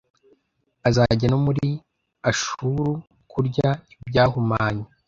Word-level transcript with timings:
azajya 0.87 1.27
no 1.31 1.39
muri 1.45 1.67
Ashuru 2.29 2.85
kurya 3.31 3.69
ibyahumanye. 4.01 4.83